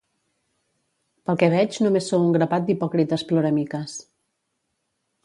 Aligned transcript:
Pel 1.27 1.37
que 1.43 1.49
veig 1.55 1.77
només 1.87 2.07
sou 2.11 2.25
un 2.29 2.33
grapat 2.37 2.65
d'hipòcrites 2.71 3.27
ploramiques. 3.33 3.95